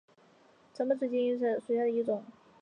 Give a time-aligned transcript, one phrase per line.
[0.73, 2.23] 长苞紫茎为山茶科紫茎属下的一个种。